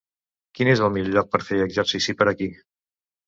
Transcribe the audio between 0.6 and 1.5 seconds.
és el millor lloc per